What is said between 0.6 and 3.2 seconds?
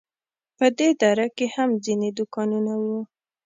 دې دره کې هم ځینې دوکانونه وو.